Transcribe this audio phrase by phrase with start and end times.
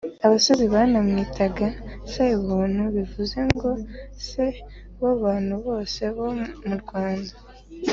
[0.25, 1.67] Abasizi banamwitaga
[2.11, 3.69] Sebantu bivuze ngo:
[4.27, 4.45] se
[5.01, 6.27] w'abantu bose bo
[6.67, 7.33] mu Rwanda